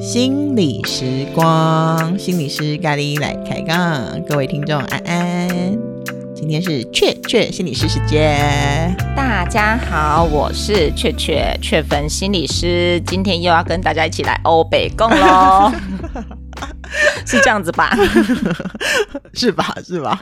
[0.00, 5.48] 心理时光，心理师咖喱来开杠，各位听众安安，
[6.34, 8.94] 今天是雀雀心理师时间。
[9.16, 15.72] 大家好，我是雀雀雀粉心理师，今天又要跟大家一起来欧北共喽，
[17.26, 17.96] 是这样子吧？
[19.34, 19.74] 是吧？
[19.84, 20.18] 是吧？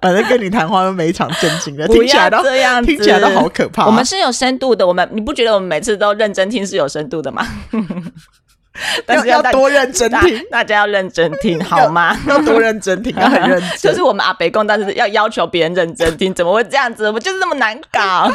[0.00, 3.86] 反正跟你谈话都没一场正经的，不要这样子，听起来都好可怕。
[3.86, 7.46] 我们是有深度的，我们你不觉得我们每次都认真听是有深度的吗？
[9.06, 12.14] 但是要，要，多认真听，大家要认真听好吗？
[12.28, 13.78] 要，要多认真听，要很认真。
[13.78, 17.10] 就是我们阿北共，但是要要求别人认真听，怎么会这样子？
[17.10, 18.30] 我就是那么难搞，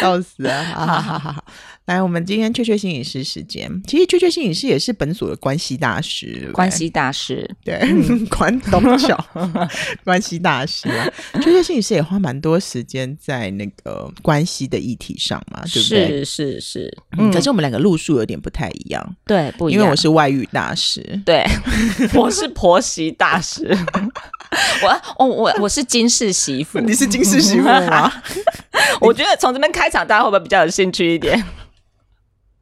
[0.00, 0.64] 笑死啊！
[0.74, 1.44] 好好好好好。
[1.86, 7.78] 来，我们今天雀雀心理师时间，其实雀雀心理师也是本所的关系大师，关系大师，对，
[8.30, 9.14] 关 东桥
[10.02, 11.06] 关系大师啊。
[11.34, 16.08] 雀雀心理师也花蛮多时间在那个关系的议题上嘛，对不对？
[16.08, 21.44] 是是是，嗯，可是我们两个路数有点不太一样，对，不一样，因为我是外遇大师，对，
[22.16, 23.76] 我是婆媳大师，
[24.82, 28.10] 我我我我是金氏媳妇，你是金氏媳妇吗？
[29.02, 31.44] 我觉得从这边开场，大家会不会比较有兴趣一点？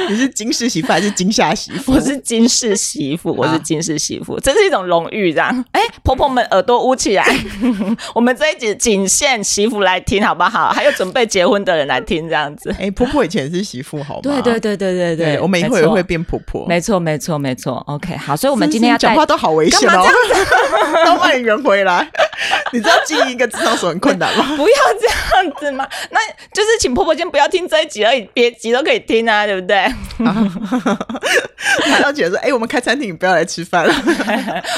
[0.08, 1.92] 你是金氏媳妇还是金夏媳妇？
[1.92, 5.64] 我是金氏媳妇，我是金氏媳妇，这是一种荣誉，这样。
[5.72, 7.24] 哎，婆婆们耳朵捂起来，
[8.14, 10.70] 我们这一集仅限媳妇来听，好不好？
[10.70, 12.74] 还有准备结婚的人来听，这样子。
[12.78, 14.20] 哎，婆婆以前是媳妇，好吗？
[14.22, 16.66] 对对对对对对，我们一会儿也会变婆婆。
[16.66, 17.82] 没错没错没错。
[17.86, 20.06] OK，好，所以我们今天要讲话都好危险哦，
[21.04, 22.08] 都欢迎人回来。
[22.72, 24.54] 你知道经营一个智商所很困难吗？
[24.56, 26.18] 不要这样子嘛，那
[26.54, 29.89] 就是请婆婆先不要听这一集而已，别集都可以听啊，对不对？
[31.92, 33.94] 还要觉得说，哎、欸，我们开餐厅，你不要来吃饭了。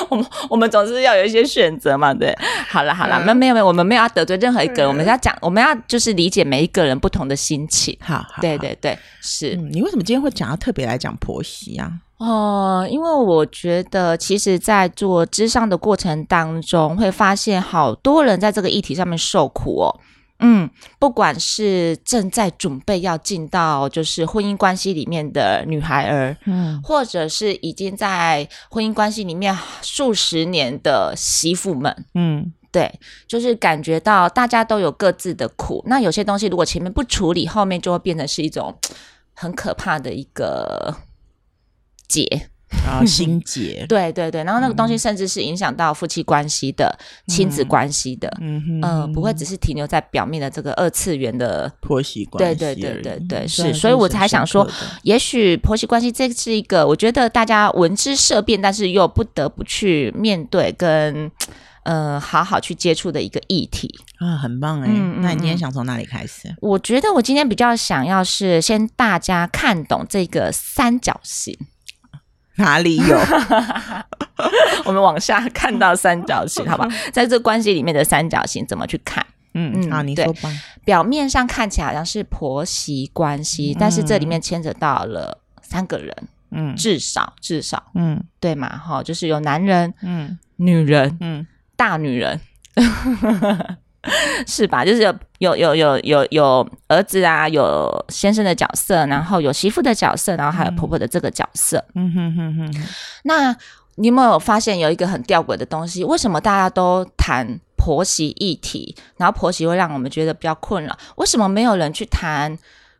[0.08, 2.36] 我们我们总是要有一些选择嘛，对。
[2.68, 7.96] 好了好了，没、嗯、没有没有，我们没有要得罪任何一个人，嗯、我们要讲，我们要就是理解每一个人不同的心情。
[8.00, 9.68] 好，好，好，对对对，是、嗯。
[9.72, 11.90] 你为什么今天会讲要特别来讲婆媳啊？
[12.18, 20.00] 哦、呃，因为我觉得，其实，在做咨商的过程当中，会发现好多人在这个议题上面受苦哦。
[20.44, 32.98] 嗯，不管是正在准备要进到就是婚姻关系里面的女孩儿，嗯，或者是已经在婚姻关系里面数十年的媳妇们，嗯，对，
[33.28, 35.82] 就是感觉到大家都有各自的苦。
[35.86, 38.76] 那有些东西如果前面不处理，后面就会变成是一种
[39.34, 40.96] 很可怕的一个
[42.08, 42.50] 结。
[42.84, 52.58] 然后心 结，对对对，然后那个东西甚至是影响到夫妻关系的、嗯、亲子关系的，嗯嗯、呃，不会只是停留在表面的这个二次元的婆媳关系。
[52.58, 54.68] 对对对对对，是，所以我才想说，
[55.02, 61.30] 也许婆媳关系这是一个，我觉得大家闻之色变，但是又不得不去面对跟
[61.84, 64.92] 呃好好去接触的一个议题啊，很棒哎、欸。
[64.94, 66.54] 嗯、那你今天想从哪里开始？
[66.60, 71.56] 我觉得我今天比较想要是先大家看懂这个三角形。
[72.56, 73.18] 哪里有？
[74.84, 76.88] 我们往下看到三角形，好吧？
[77.12, 79.24] 在这关系里面的三角形怎么去看？
[79.54, 80.50] 嗯嗯，好，你说吧。
[80.84, 86.16] 表面上看起来好像是婆媳关系，嗯、但是这里面牵扯到了三个人，
[86.50, 88.68] 嗯，至少至少，嗯，对嘛？
[88.78, 91.46] 哈，就是有男人，嗯，女人，嗯，
[91.76, 92.40] 大女人。
[94.46, 94.84] 是吧？
[94.84, 101.84] 就是有有有有有有儿子啊，有先生的角色，然后有媳妇的角色，然后还有婆婆的这个角色。
[101.94, 102.86] 嗯哼哼哼。
[103.24, 103.56] 那
[103.96, 106.02] 你有没有发现有一个很吊诡的东西？
[106.02, 110.98] 为什么大家都谈婆媳议题，然后婆媳会让我们觉得比较困扰？
[111.16, 112.58] 为什么没有人去谈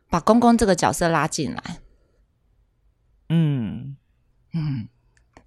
[0.09, 1.77] 把公公这个角色拉进来？
[3.29, 3.97] 嗯
[4.53, 4.87] 嗯，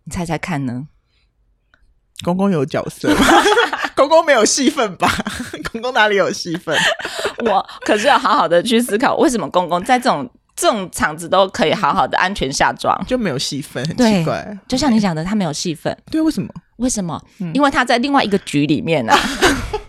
[0.04, 0.88] 你猜猜看呢？
[2.24, 3.24] 公公有角色吗？
[3.96, 5.10] 公公没有戏份吧？
[5.72, 6.76] 公公哪里有戏份？
[7.46, 13.84] 我可是要好好的去思考，为什么公公在这种这种场子都可以好好的安全下庄，就没有戏份？
[13.88, 15.96] 很奇怪，就像你讲的，他没有戏份。
[16.10, 16.48] 对，为什么？
[16.76, 17.20] 为什么？
[17.40, 19.18] 嗯、因为他在另外一个局里面呢、啊。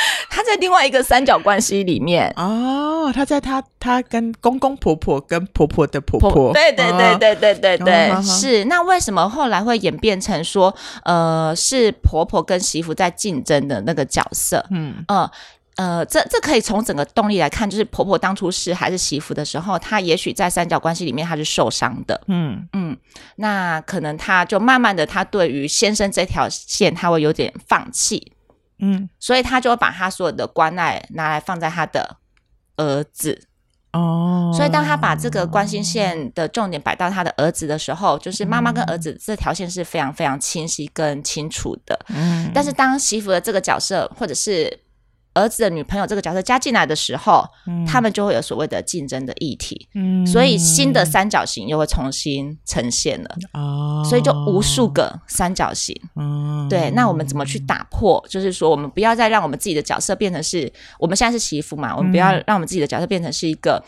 [0.30, 8.64] 他在另外一个三角关系里面哦，他在他他跟公公婆婆跟婆婆的婆婆，婆对对对对对对对，哦、是。
[8.64, 10.74] 那为什么后来会演变成说，
[11.04, 14.64] 呃，是婆婆跟媳妇在竞争的那个角色？
[14.70, 15.30] 嗯呃
[15.76, 22.20] 呃，这这可以从整个动力来看，就是婆婆当初是还是媳妇的时候，她也许在三角关系里面她是受伤的。
[22.26, 22.94] 嗯嗯，
[23.36, 28.32] 那可能她就慢慢的，她对于先生这条线，她会有点放弃。
[28.80, 32.16] 嗯，所以他就会把他所有的关爱拿来放在他的
[32.76, 33.46] 儿子。
[33.92, 41.98] 哦，所以当他把这个关心线的重点摆到他的儿子的时候，就是妈妈跟儿子这条线是非常非常清晰跟清楚的。
[42.08, 44.78] 嗯，但是当媳妇的这个角色，或者是
[45.34, 49.88] 儿子的女朋友这个角色加进来的时候，嗯、他们就会有所谓的竞争的议题。
[49.94, 53.36] 嗯，所以新的三角形又会重新呈现了。
[53.52, 55.94] 哦，所以就无数个三角形。
[56.16, 56.90] 嗯，对。
[56.90, 58.24] 那我们怎么去打破？
[58.28, 61.96] 就是说，我们不要再让我们自己的角色变成是我们现在是媳妇嘛？
[61.96, 63.84] 我们不要让我们自己的角色变成是一个，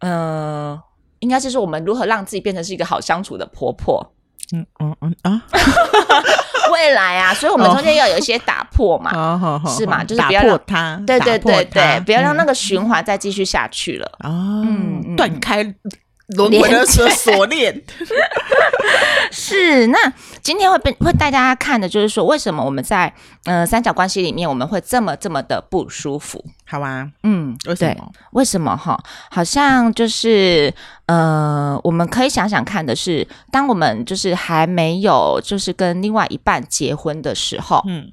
[0.00, 0.82] 嗯、呃，
[1.20, 4.12] 应该是说我们如何让自己变成是一个好相处的婆婆。
[4.52, 5.42] 嗯嗯嗯啊。
[6.76, 10.04] 未来啊，所以我们中间要有一些打破嘛，哦、是嘛？
[10.04, 14.06] 就是不要让它，对对对对，不要让那个循环再继续下去了。
[14.20, 15.64] 哦，嗯，断开
[16.28, 17.82] 轮回的锁链。
[19.30, 19.98] 是，那
[20.40, 23.12] 今天会被会带大家看的，就是说为什么我们在
[23.44, 26.42] 呃三角关系里面，我们会这么这么的不舒服？
[26.64, 28.12] 好啊，嗯，为什么？
[28.32, 28.98] 为什么哈？
[29.30, 30.72] 好像就是
[31.06, 38.10] 呃，我们可以想想看的是，当我们就是还没有就是跟另外一半结婚的时候，嗯，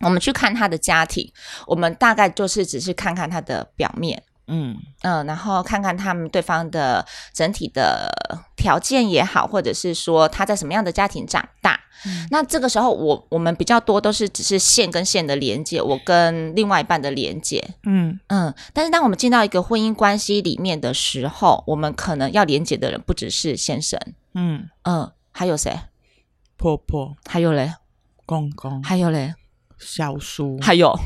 [0.00, 1.30] 我们去看他的家庭，
[1.66, 4.22] 我们大概就是只是看看他的表面。
[4.46, 8.10] 嗯嗯、呃，然后看看他们对方的整体的
[8.56, 11.80] 条件也好，或者是说他在什么样的家庭长大。
[12.06, 17.64] 嗯、那这个时候我，我我们比较多都是只是线跟线的连接，我跟另外一半的连接。
[17.84, 23.98] 嗯嗯，但是当我们进到一个婚姻关系里面的时候，我们可能要连接的人不只是先生。
[24.34, 25.72] 嗯嗯，还有谁？
[26.56, 27.16] 婆婆。
[27.26, 27.74] 还有嘞？
[28.26, 28.82] 公公。
[28.82, 29.34] 还有嘞？
[29.78, 30.58] 小叔。
[30.60, 30.98] 还有。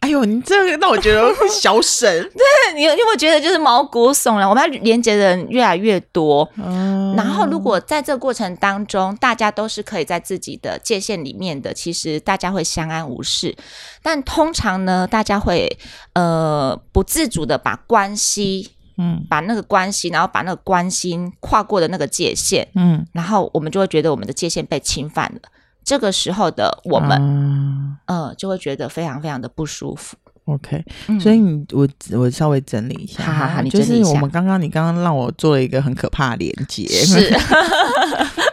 [0.00, 4.48] 哎呦，你这个让我觉得小沈， 对你有，因为我觉得就是毛骨悚然。
[4.48, 13.56] 我们要连接的人越来越多，嗯，然后如果在这个过程当中，大家都是可以在自己的界限里面的，其实大家会相安无事。
[14.00, 15.76] 但通常呢，大家会
[16.14, 25.40] 呃不自主的把关系，嗯，把那个关系，然后把那个关心跨过的那个界限，嗯，然后我们就会觉得我们的界限被侵犯了。
[25.88, 30.18] 这个时候的我们，嗯、呃，就会觉得非常非常的不舒服。
[30.48, 33.94] OK，、嗯、所以你我我稍微整理一下，好好好，你整理一下。
[33.94, 37.30] 就是我们刚刚你刚刚让我做了一个很可怕的连接，是。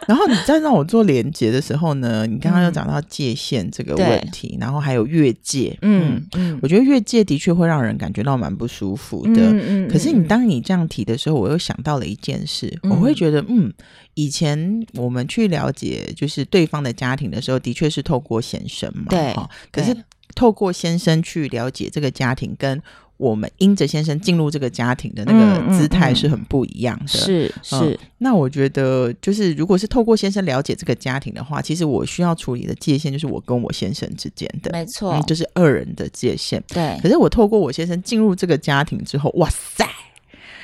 [0.08, 6.22] 然后你再让我做连接的时候呢，你刚刚又讲到界限这个问题，嗯、然后还有越界，嗯
[6.62, 9.42] 我觉得越界的确会让人感觉到蛮不舒服的。
[9.42, 9.90] 嗯嗯。
[9.90, 13.74] 可是你当你这样提的时候，我又想到了一件事，嗯、我会觉得，嗯，
[14.14, 19.34] 以前我们去了解就是对方的家庭的时候，的确是透过先生嘛，对。
[19.72, 19.96] 可是
[20.36, 22.80] 透过先生去了解这个家庭跟。
[23.18, 27.78] 我们因着先生进入这个家庭的那个姿态是很不一样的，是、嗯、是。
[27.78, 36.62] 是那我觉得，就是如果是透过先生了解这个家庭的话，其实我需要处理的界限就是我跟我先生之间的，没错、嗯，就是二人的界限。
[36.68, 37.00] 对。
[37.02, 39.88] 可是我透过我先生进入这个家庭之后，哇塞，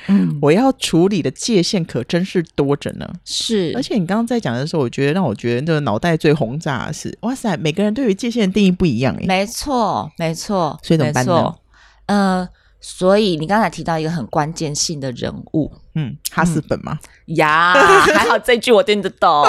[0.08, 3.08] 嗯，我要处理的界限可真是多着呢。
[3.24, 3.72] 是。
[3.74, 10.78] 而且你刚刚在讲的时候，我觉得让我觉得这个脑袋最轰炸的是，哇塞，每个人对于界限的定义不一样，没错，没错。
[10.82, 11.54] 所以怎么办呢？
[12.06, 12.48] 呃，
[12.80, 16.98] 所以你刚才提到一个很关键性的人物，嗯，哈斯本吗？
[17.28, 17.72] 嗯、呀，
[18.14, 19.44] 还好这句我听得懂，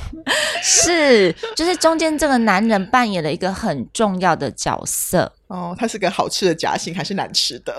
[0.62, 5.32] 是，就是中间这个男人扮演了一个很重要的角色。
[5.46, 7.74] 哦，他是个好吃的夹心还是难吃的？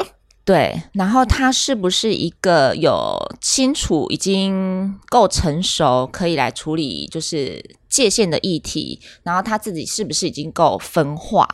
[0.47, 9.01] 对，然后他是不是一个有清楚、已经够成熟，可以来处理就是界限的议题？
[9.23, 11.45] 然后他自己是不是已经够分化？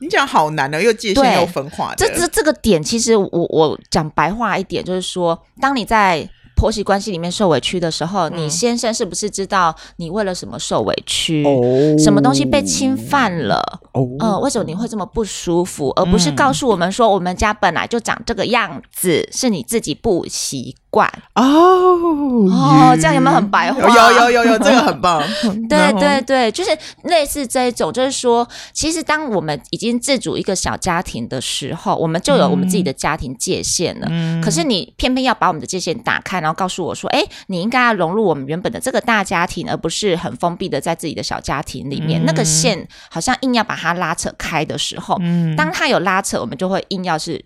[0.00, 1.96] 你讲好难的，又界限又分化的。
[1.96, 6.26] 这这这个点，其实我我讲白话一点，就是说，当你在
[6.56, 11.44] 婆媳关系里面受委屈的时候，嗯、你先生是不是知道你为了什么受委屈？
[11.44, 13.80] 哦、什么东西被侵犯了？
[13.92, 15.90] 哦，呃，为什么你会这么不舒服？
[15.96, 23.80] 而不是告诉我们说，我们家本来就长这个样子，是你自己不习惯哦哦，这样有没有很白话？
[23.80, 25.20] 有有有有，这个很棒。
[25.68, 26.70] 对对对，就是
[27.02, 34.06] 类似这一种，就是说，其实当我们已经自主一个小家庭的时候，我们就有我们自己的家庭界限了。
[34.08, 42.24] 嗯，可是你偏偏要把我们的界限打开，然后告诉我说，哎，你应该要融入我们原本的这个大家庭，而不是很封闭的在自己的小家庭里面。
[42.24, 47.42] 那个线好像硬要把它拉扯开的时候，嗯，当它有拉扯，我们就会硬要是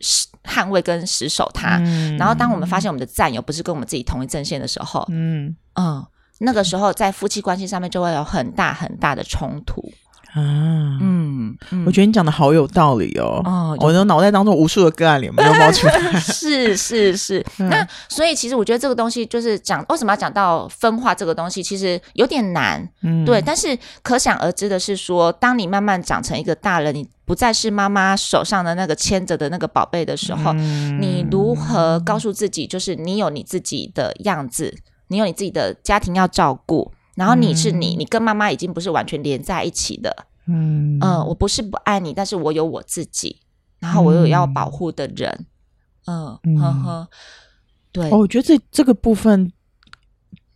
[0.49, 1.78] 捍卫跟死守它。
[2.19, 3.43] 然后当我们发现我们的战友。
[3.49, 6.05] 不是跟我们自己同一阵线的时候，嗯嗯，
[6.40, 9.83] 那个时候在夫妻关系上面就会有很大很大的冲突。
[10.35, 13.40] 啊，嗯，嗯我觉得你讲的好有道理哦。
[13.44, 15.99] 哦，我的脑袋当中无数的个案里没有冒出来。
[16.20, 22.87] 是是是，嗯、那所以其实我觉得这个东西就是讲为什么要讲到分化这个东西，其实有点难。
[23.02, 23.40] 嗯，对。
[23.40, 34.76] 但是可想而知的是说，当你慢慢长成一个大人，你不再是妈妈手上的那个牵着的那个宝贝的时候，嗯、你如何告诉自己，就是你有你自己的样子，
[35.08, 36.92] 你有你自己的家庭要照顾。
[37.18, 40.26] 然后你是你，你跟妈妈已经不是完全连在一起的。
[40.46, 43.40] 嗯嗯，我不是不爱你，但是我有我自己，
[43.80, 45.46] 然后我有要保护的人。
[46.06, 47.08] 嗯呵呵，
[47.90, 48.08] 对。
[48.10, 49.52] 哦，我觉得这这个部分，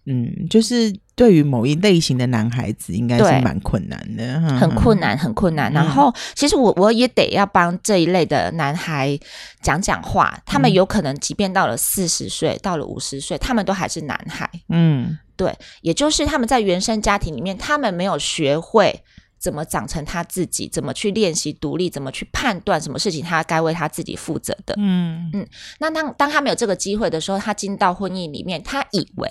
[0.06, 5.72] 嗯，就是对于某一类型的男孩子，应该是蛮困难的，很困难，很困难。
[5.72, 9.16] 然后，其实我我也得要帮这一类的男孩
[9.60, 10.36] 讲讲话。
[10.44, 14.50] 他们有可能，即便到了四十岁，到了五十岁，他们都还是男孩。
[14.68, 15.16] 嗯。
[15.36, 19.04] 对，也就是他们在原生家庭里面，他们没有学会
[19.38, 24.74] 怎么长成他自己，怎么去练习独立，怎么去判断什么事情他该为他自己负责的。
[24.76, 25.46] 嗯嗯。
[25.78, 29.28] 那当当他没有这个机会的时候，他进到婚姻里面，他以为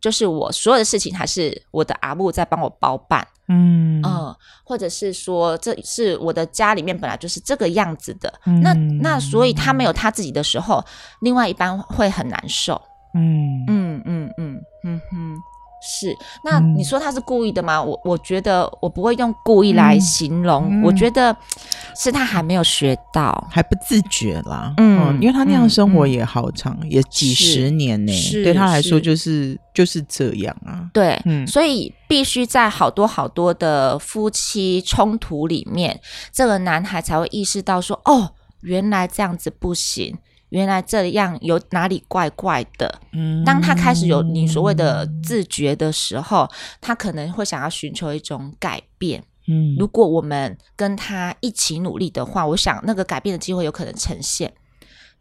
[0.00, 3.26] 就是我所有的事情还是我的阿木在帮我包办。
[3.50, 8.32] 嗯嗯，或者是说这是我的家里面本来就是这个样子的。
[8.44, 10.84] 嗯、那那所以他没有他自己的时候，
[11.20, 12.80] 另外一半会很难受。
[13.14, 15.34] 嗯嗯嗯嗯嗯哼，
[15.80, 16.14] 是。
[16.44, 17.82] 那你说他是故意的吗？
[17.82, 21.34] 我我觉得我不会用故意来形容，我觉得
[21.98, 24.72] 是他还没有学到，还不自觉啦。
[24.76, 28.12] 嗯，因为他那样生活也好长，也几十年呢，
[28.44, 30.88] 对他来说就是就是这样啊。
[30.94, 36.00] 对，嗯所以必须在好多好多的夫妻冲突里面，
[36.32, 40.16] 这个男孩才会意识到说，哦，原来这样子不行。
[40.50, 43.00] 原来这样有哪里怪怪的？
[43.12, 46.48] 嗯，当他开始有你所谓的自觉的时候，
[46.80, 49.22] 他可能会想要寻求一种改变。
[49.48, 54.52] 嗯，如果我们跟他一起努力的话，我想那个改变的机会有可能呈现，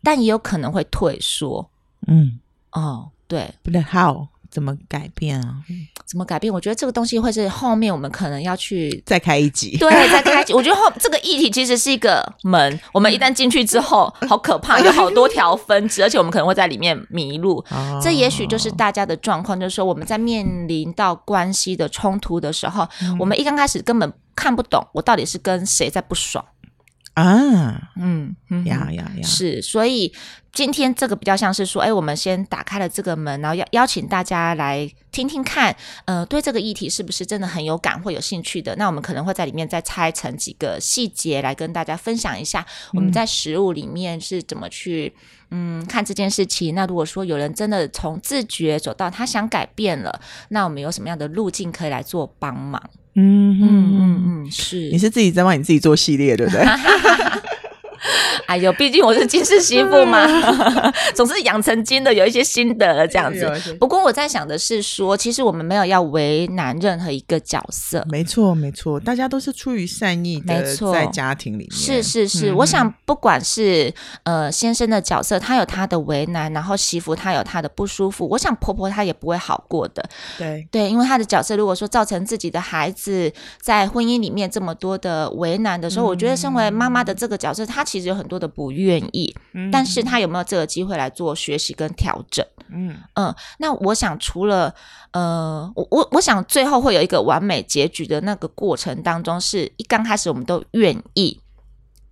[0.03, 1.71] 但也有可能会退缩。
[2.07, 2.39] 嗯，
[2.71, 4.27] 哦，对，不对，How？
[4.49, 5.63] 怎么改变啊？
[6.07, 6.53] 怎么改变？
[6.53, 9.75] 我觉得这个东西会是后面我们可能要去再开一集。
[9.77, 10.53] 对，再开一集。
[10.53, 17.57] 我觉得后这个议题其实是一个门，我们一旦进去之后，好可怕，有好多条分支，而且我们可能会在里面迷路。
[17.71, 26.45] 哦、这也许就是大家的状况，就是说我们在面临到关系的冲突的时候，嗯、我们一刚开始根本看不懂我到底是跟谁在不爽。
[27.15, 28.35] 啊，嗯，
[28.65, 30.13] 呀呀呀，是，所以
[30.57, 38.75] 今天这个比较像是说，哎，我们先打开了这个门，然后邀邀请大家来听听看，呃，对这个议题是不是真的很有感或有兴趣的？
[38.75, 45.13] 那我们可能会在里面再拆成几个细节来跟大家分享一下，我们在食物里面是怎么去，
[45.51, 46.73] 嗯，看这件事情。
[46.73, 52.81] 那如果说有人真的从自觉走到他想改变了，那我们有什么样的路径可以来做帮忙？
[53.13, 56.65] 嗯嗯嗯嗯，是，你是自己在帮你自己做系列，对不对？
[58.47, 60.25] 哎呦，毕竟我是金氏媳妇嘛，
[61.13, 63.73] 总是养成金的有一些心得这样子。
[63.79, 68.05] 不过我在想的是说，其实我们没有要为难任何一个角色。
[68.09, 71.71] 没错，没错，大家都是出于善意的，没错，在家庭里面。
[71.71, 80.07] 是是是，嗯、我想不管是呃先生的角色，他有他的为难，然后媳妇她有她的不舒服，我想婆婆她也不会好过的。
[80.37, 92.45] 对对，因为她的角色如果说造成自己的孩子在婚姻里面这么多的为难的时候，嗯、我觉得身为妈妈的这个角色，她其实有很多的不愿意，嗯、但是他有没有这个机会来做学习跟调整？
[92.69, 94.73] 嗯嗯，那我想除了
[95.11, 101.39] 呃，我我我想最后会有一个完美结局的那个过程当中，是一刚开始我们都愿意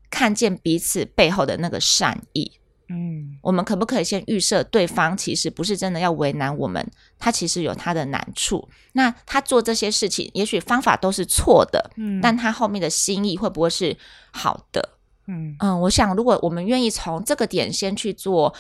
[0.10, 2.52] 看见彼此背后的那个善意。
[2.88, 6.88] 嗯，我们可不可以先预设对方其实不是真的要为难我们，
[7.18, 8.70] 他其实有他的难处。
[8.94, 13.98] 那他做这些事情，也许方法都是错的，嗯，但他后面的心意会不会是
[14.32, 14.95] 好的？
[15.28, 18.54] 嗯嗯，我想如果我们愿意从这个点先去做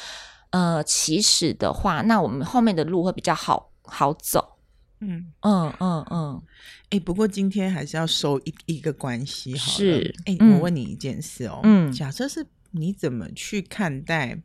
[0.49, 4.57] 呃起始的话，那我们后面的路会比较好好走。
[4.99, 6.41] 嗯嗯嗯嗯。
[6.85, 9.77] 哎、欸，不过今天还是要收一一个关系好了。
[9.77, 10.15] 是。
[10.25, 11.59] 哎、欸，我问你一件事哦。
[11.63, 11.91] 嗯。
[11.91, 14.41] 假设是你怎么去看待？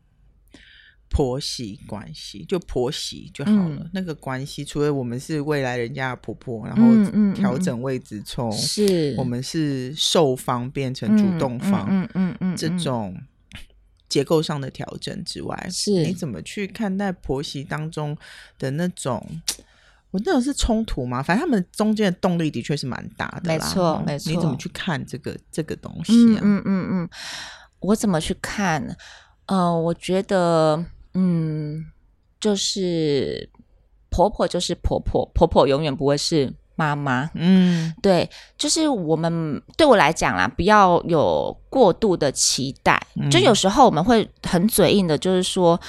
[1.10, 13.20] 婆媳关系就婆媳就好了，嗯、那个关系，除了我们是未来人家的婆婆，然后调整位置，从是我们是受方变成主动方，嗯嗯嗯，这种
[14.08, 18.16] 结构上的调整之外，是你怎么去看待婆媳当中
[18.56, 19.26] 的那种？
[20.12, 21.20] 我那种是冲突吗？
[21.20, 24.32] 反正他们中间的动力的确是蛮大的啦，没错没错。
[24.32, 26.40] 你怎么去看这个这个东西啊？
[26.42, 27.08] 嗯嗯嗯，
[27.80, 28.96] 我怎么去看？
[29.46, 30.86] 呃，我觉得。
[31.14, 31.84] 嗯，
[32.40, 33.48] 就是
[34.10, 37.30] 婆婆就是婆婆，婆婆永远不会是妈妈。
[37.34, 43.00] 嗯，对，就是我们对我来讲啦，不要有过度的期待。
[43.30, 45.80] 就有时候我们会很嘴硬的，就是说，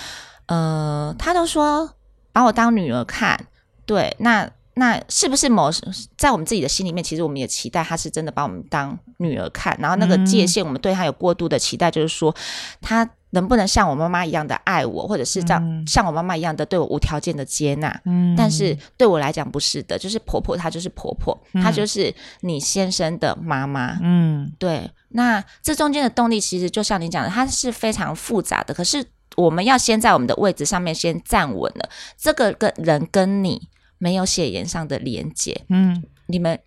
[0.47, 1.93] 呃，他都说
[2.31, 3.47] 把我当女儿看，
[3.85, 4.49] 对，那。
[4.75, 5.69] 那是不是某
[6.17, 12.33] 在我们自己的心里面，其实我们也期待他是真的把我们当女儿看，然后那个界限，我们对他有过度的期待，就是说
[12.79, 18.01] 他能不能像我妈妈一样的爱我，或者是这样像我妈妈一样的对我无条件的接纳？
[18.05, 23.97] 嗯，但是对我来讲不是的，就是婆婆她就是婆婆，她就是你先生的妈妈。
[24.01, 24.89] 嗯，对。
[25.09, 28.73] 那这中间的动力其实就像你讲的，它是非常复杂的。
[28.73, 33.69] 可是我们要先在我们的位置上面先站稳了，这个跟人跟你。
[34.03, 36.59] 没有血缘上的连接，嗯，你们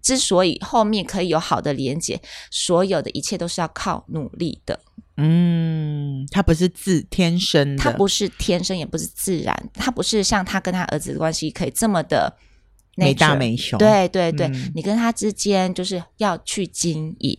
[0.00, 2.18] 之所以后面可以有好的连接，
[2.50, 4.80] 所有的一切都是要靠努力的，
[5.18, 12.36] 嗯，他不是自天生的，他不是天生，也不是自然，他不是像他跟他儿子的关系可以这么的
[12.96, 17.36] 没大没小，对对对，嗯，你跟他之间就是要去经营。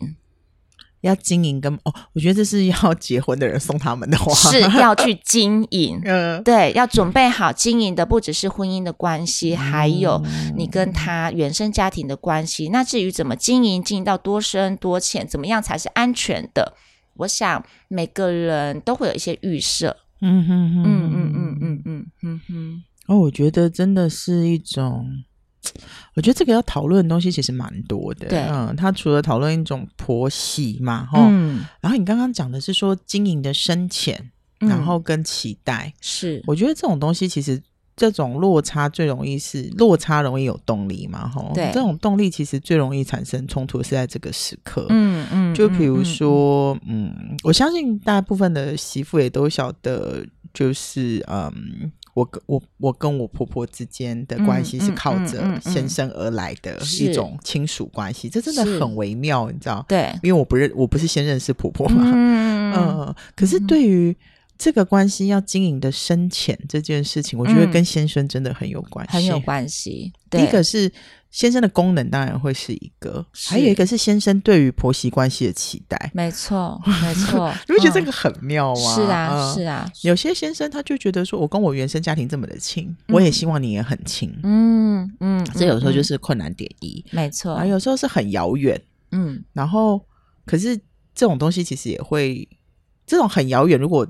[1.02, 10.22] 要经营跟哦，我觉得这是要结婚的人送他们的话，是 要去经营，嗯，对，要准备好经营的不只是婚姻的关系，嗯、还有
[10.58, 12.68] 你跟他原生家庭的关系。
[12.68, 16.74] 那至于怎么经营，经营到多深多浅，怎么样才是安全的？
[17.20, 19.96] 我想每个人都会有一些预设。
[20.22, 22.84] 嗯哼哼，嗯嗯嗯嗯嗯嗯嗯哼。
[23.08, 25.06] 哦，我觉得真的是一种。
[26.16, 37.62] 我觉得这个要讨论的东西其实蛮多的，对，嗯，他除了讨论一种婆媳嘛，哈、嗯，然后你刚刚讲的是说经营的深浅，然后跟期待，是、嗯，我觉得这种东西其实
[38.00, 51.92] 这种落差最容易是落差容易有动力嘛，哈，对，这种动力其实最容易产生冲突是在这个时刻，嗯嗯，就比如说，嗯，嗯，我相信大部分的媳妇也都晓得，就是嗯。
[52.16, 59.86] 我跟我我跟我婆婆之间的关系是靠着先生而来的一种亲属关系，这真的很微妙，你知道？
[59.88, 64.14] 对，因为我不认，我不是先认识婆婆嘛，嗯，呃，可是对于
[64.60, 70.14] 这个关系要经营的深浅这件事情，我觉得跟先生真的很有关系，很有关系。
[70.30, 70.92] 第一个是。
[71.32, 76.10] 先生的功能当然会是一个，还有一个是先生对于婆媳关系的期待。
[76.12, 78.96] 没错， 没错，你会觉得这个很妙吗？
[78.96, 79.88] 是啊，嗯、是啊。
[80.02, 84.36] 有些先生他就觉得说，我跟我原生家庭这么的亲，嗯、我也希望你也很亲。
[84.42, 87.06] 嗯嗯，这有时候就是困难点一。
[87.12, 88.82] 没错，啊，有时候是很遥远。
[89.12, 90.04] 嗯，然后
[90.48, 90.76] 可是
[91.14, 92.50] 这种东西其实也会，
[93.06, 94.08] 这种很遥远，如果。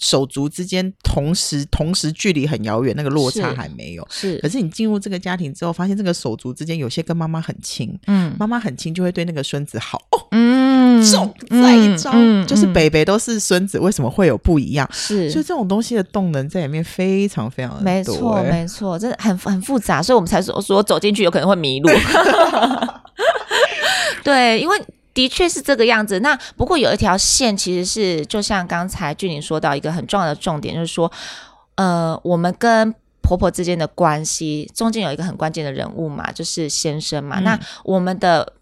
[0.00, 4.06] 手足之间同时同时距离很遥远，那个落差还没有。
[4.10, 14.88] 是，是，可是你进入这个家庭之后，发现这个手足之间有些跟妈妈很亲，嗯，妈妈很亲就会对那个孙子好哦，嗯，重在一招，嗯嗯、就是北北都是孙子，为什么会有不一样？
[14.90, 21.90] 是，所以这种东西的动能在里面非常非常的多，没错，没错，真的很很复杂，所以我们才说说走进去有可能会迷路。
[24.24, 24.80] 对，因为。
[25.12, 26.20] 的确是这个样子。
[26.20, 31.10] 那不过有一条线，其实是就像刚才俊玲说到一个很重要的重点，就是说，
[31.74, 37.40] 呃，我们跟婆婆之间的关系中间有一个很关键的人物嘛，就是先生嘛。
[37.40, 38.54] 嗯、那我们的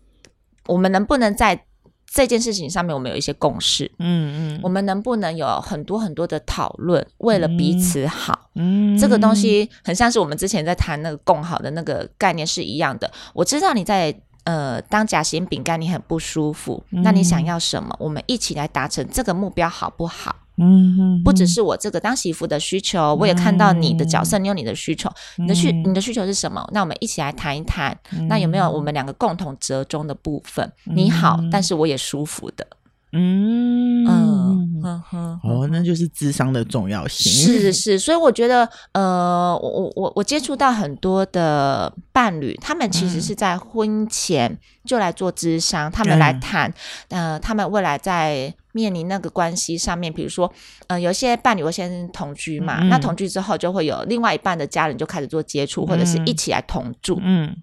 [0.67, 1.65] 我们能不能在
[2.11, 3.91] 这件事情上面，我们有一些共识？
[3.99, 8.51] 嗯嗯，我们能不能有很多很多的讨论，为了彼此好？
[8.55, 13.11] 嗯，这个东西很像是我们之前在谈那个共好的那个概念是一样的。
[13.35, 14.19] 我知道你在。
[14.49, 17.95] 呃，当夹心饼干你很不舒服，嗯、那你想要什么？
[17.99, 20.35] 我们一起来达成这个目标，好不好？
[20.57, 26.67] 嗯哼，不只是我这个当媳妇的需求，嗯、我也看到你的角色，你有你的需求，嗯、你的需你的需求是什么？
[26.73, 30.65] 那我们一起来谈一谈，嗯、那有没有我们两个共同折中的部分？
[30.87, 32.67] 嗯、你好，但是我也舒服的。
[33.13, 37.33] 嗯嗯嗯哼，哦，那就是智商的重要性。
[37.33, 46.73] 是是是，所以我觉得，呃，我我我我接触到很多的伴侣，他们其实是在婚前就来做智商，嗯、他们来谈，
[47.09, 50.53] 呃，他们未来在面临那个关系上面，比如说，
[50.89, 57.19] 呃，有些伴侣会先同居嘛，嗯、那同居之后就会有另外一半的家人就开始做接触，或者是一起来同住。
[57.23, 57.57] 嗯，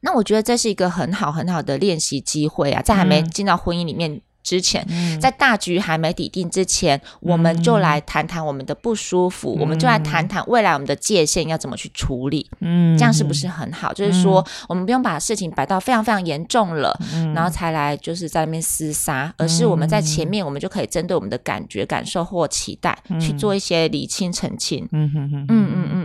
[0.00, 4.20] 那我觉得这是一个很好很好的练习机会啊，在还没进到婚姻里面。
[4.46, 4.86] 之前，
[5.20, 12.48] 在大局还没底定之前，嗯、我们就来谈谈我们的不舒服，嗯、我们就来谈谈未来我们的界限要怎么去处理。
[12.60, 13.92] 嗯，这样是不是很好？
[13.92, 24.88] 嗯、就是说，我们不用把事情摆到非常非常严重了，嗯、然后才来就是在那边厮杀，而是我们在前面，我们就可以针对我们的感觉、感受或期待、嗯、去做一些理清、澄清。
[24.92, 25.95] 嗯嗯嗯嗯，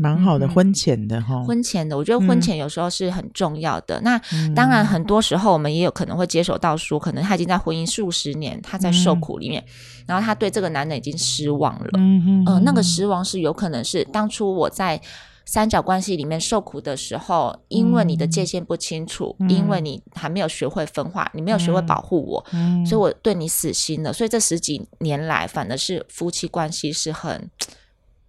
[0.00, 4.00] 蛮好的，婚前的哈，婚前的，我觉得婚前有时候是很重要的。
[4.00, 7.90] 嗯、那当然，很多时候我们也有可能会接手到说，可能他已经在婚姻。
[7.90, 11.90] 数十年，他在受苦里面，嗯、然后他对这个男人已经失望了。
[11.94, 15.00] 嗯哼，嗯、呃，那个失望是有可能是当初我在
[15.44, 24.12] 三角关系里面受苦的时候，因为你的界限不清楚，嗯、因为你还没有学会分化，你没有学会保护我，嗯、所以我对你死心了。
[24.12, 27.50] 所以这十几年来，反而是夫妻关系是很。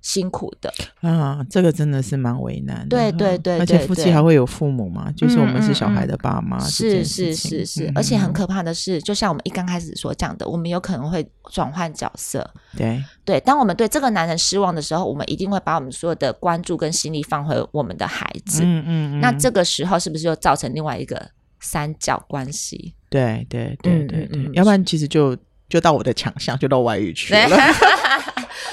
[0.01, 2.97] 辛苦的啊，这个真的是蛮为难的。
[2.97, 6.59] 对对对，而且夫妻还会有父母嘛，就是我们是小孩的爸妈。
[6.59, 12.49] 是是是是，而且很可怕的是，就像我们一刚开始所讲的，我们有可能会转换角色。
[12.75, 18.63] 对对，当我们对这个男人失望的时候，我们一定会把我们所有的关注跟心力放回我们的孩子。
[18.63, 19.19] 嗯嗯。
[19.19, 22.95] 那这个时候是不是就造成另外一个三角关系？
[23.07, 25.37] 对对对对对，要不然其实就
[25.69, 27.47] 就到我的强项，就到外遇去了。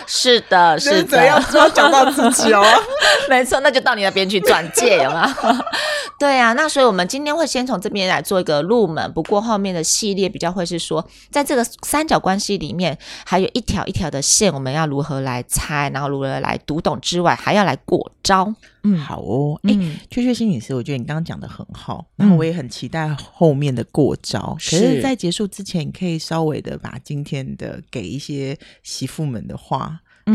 [0.07, 2.62] 是的，是的，要要讲到自己哦，
[3.29, 5.33] 没错，那就到你那边去转介有吗？
[6.18, 18.53] 对呀、啊，那所以我们今天会先从这边来做一个入门，不过后面的系列比较会是说，在这个三角关系里面，还有一条一条的线，我们要如何来猜，然后如何来读懂之外，还要来过招。
[18.85, 24.57] 嗯，好哦，哎、嗯，确确心理师，我觉得你刚刚讲的很好，然后我也很期待后面的过招。
[24.57, 29.78] 嗯、可是，在结束之前，你可以稍微的把今天的给一些媳妇们的话。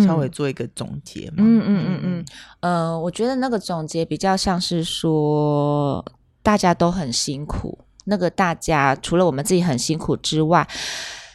[0.06, 1.36] 稍微做一个总结嘛。
[1.38, 2.26] 嗯嗯嗯嗯，
[2.62, 6.04] 呃，我觉得那个总结比较像是说，
[6.42, 7.78] 大家都很辛苦。
[8.06, 10.68] 那个大家除了我们自己很辛苦之外，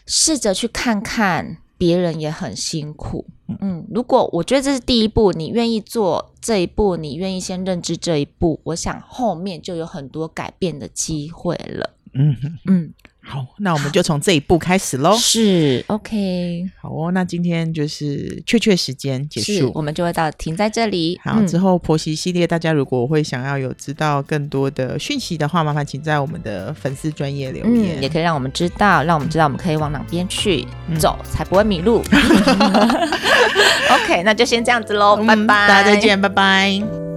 [0.07, 3.25] 试着去看看别人也很辛苦。
[3.61, 11.91] 嗯，如果我觉得这是第一步，你愿意做这一步，你愿意先认知这一步，我想后面就有很多改变的机会了。
[12.13, 12.93] 嗯嗯。
[13.29, 15.15] 好，那我们就从这一步开始喽。
[15.19, 16.65] 是，OK。
[16.81, 21.21] 好哦，那今天就是确确时间结束，我们就会到停在这里。
[21.23, 30.67] 好，嗯、之后婆媳系列，大家如果会想要有知道更多的讯息的话，麻烦请在我们的粉丝专页留言、嗯，也可以让我们知道，让我们知道我们可以往哪边去
[30.99, 32.03] 走，嗯、才不会迷路。
[33.91, 37.08] OK，那就先这样子喽，拜拜、嗯，大家再见，拜拜。